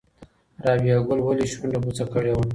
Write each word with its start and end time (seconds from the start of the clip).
رابعه 0.63 0.97
ګل 1.07 1.19
ولې 1.23 1.45
شونډه 1.51 1.79
بوڅه 1.83 2.05
کړې 2.13 2.31
وه؟ 2.35 2.43